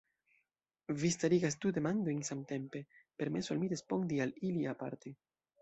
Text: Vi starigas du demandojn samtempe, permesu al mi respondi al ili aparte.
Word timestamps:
Vi 1.01 1.11
starigas 1.15 1.57
du 1.65 1.73
demandojn 1.75 2.25
samtempe, 2.31 2.83
permesu 3.23 3.55
al 3.57 3.63
mi 3.65 3.73
respondi 3.77 4.21
al 4.27 4.35
ili 4.51 4.67
aparte. 4.77 5.17